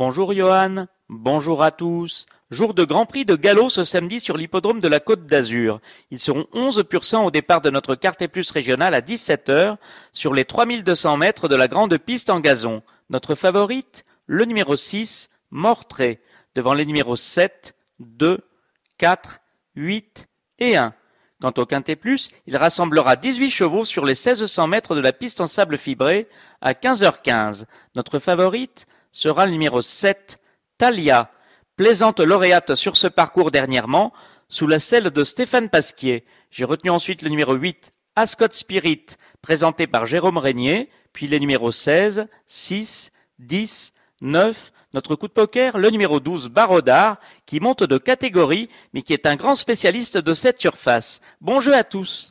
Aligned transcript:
Bonjour 0.00 0.32
Johan, 0.32 0.86
bonjour 1.10 1.62
à 1.62 1.70
tous. 1.70 2.24
Jour 2.50 2.72
de 2.72 2.84
Grand 2.84 3.04
Prix 3.04 3.26
de 3.26 3.36
galop 3.36 3.68
ce 3.68 3.84
samedi 3.84 4.18
sur 4.18 4.38
l'hippodrome 4.38 4.80
de 4.80 4.88
la 4.88 4.98
Côte 4.98 5.26
d'Azur. 5.26 5.78
Ils 6.10 6.18
seront 6.18 6.46
11% 6.54 7.26
au 7.26 7.30
départ 7.30 7.60
de 7.60 7.68
notre 7.68 7.94
carte 7.96 8.26
plus 8.28 8.50
régionale 8.50 8.94
à 8.94 9.02
17h 9.02 9.76
sur 10.14 10.32
les 10.32 10.46
3200 10.46 11.18
mètres 11.18 11.48
de 11.48 11.54
la 11.54 11.68
grande 11.68 11.98
piste 11.98 12.30
en 12.30 12.40
gazon. 12.40 12.82
Notre 13.10 13.34
favorite, 13.34 14.06
le 14.24 14.46
numéro 14.46 14.74
6, 14.74 15.28
Mortré, 15.50 16.22
devant 16.54 16.72
les 16.72 16.86
numéros 16.86 17.16
7, 17.16 17.76
2, 17.98 18.38
4, 18.96 19.40
8 19.76 20.28
et 20.60 20.78
1. 20.78 20.94
Quant 21.42 21.52
au 21.58 21.66
Quintet 21.66 21.96
Plus, 21.96 22.30
il 22.46 22.56
rassemblera 22.56 23.16
18 23.16 23.50
chevaux 23.50 23.84
sur 23.84 24.06
les 24.06 24.12
1600 24.14 24.66
mètres 24.66 24.94
de 24.94 25.02
la 25.02 25.12
piste 25.12 25.42
en 25.42 25.46
sable 25.46 25.76
fibré 25.76 26.26
à 26.62 26.72
15h15. 26.72 27.66
Notre 27.94 28.18
favorite 28.18 28.86
sera 29.12 29.46
le 29.46 29.52
numéro 29.52 29.82
7, 29.82 30.38
Talia, 30.78 31.30
plaisante 31.76 32.20
lauréate 32.20 32.74
sur 32.74 32.96
ce 32.96 33.06
parcours 33.06 33.50
dernièrement, 33.50 34.12
sous 34.48 34.66
la 34.66 34.78
selle 34.78 35.10
de 35.10 35.24
Stéphane 35.24 35.68
Pasquier. 35.68 36.24
J'ai 36.50 36.64
retenu 36.64 36.90
ensuite 36.90 37.22
le 37.22 37.28
numéro 37.28 37.54
8, 37.54 37.92
Ascot 38.16 38.50
Spirit, 38.50 39.06
présenté 39.42 39.86
par 39.86 40.06
Jérôme 40.06 40.38
Régnier, 40.38 40.90
puis 41.12 41.26
les 41.26 41.40
numéros 41.40 41.72
16, 41.72 42.26
6, 42.46 43.12
10, 43.38 43.92
9, 44.20 44.72
notre 44.92 45.14
coup 45.14 45.28
de 45.28 45.32
poker, 45.32 45.78
le 45.78 45.90
numéro 45.90 46.18
12, 46.18 46.48
Barodard, 46.48 47.18
qui 47.46 47.60
monte 47.60 47.84
de 47.84 47.96
catégorie, 47.96 48.68
mais 48.92 49.02
qui 49.02 49.12
est 49.12 49.26
un 49.26 49.36
grand 49.36 49.54
spécialiste 49.54 50.18
de 50.18 50.34
cette 50.34 50.60
surface. 50.60 51.20
Bon 51.40 51.60
jeu 51.60 51.74
à 51.74 51.84
tous! 51.84 52.28